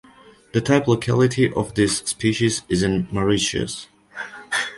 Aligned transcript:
The 0.53 0.61
type 0.61 0.87
locality 0.87 1.53
of 1.53 1.75
this 1.75 1.99
species 1.99 2.63
is 2.67 2.81
in 2.81 3.07
Mauritius. 3.11 3.87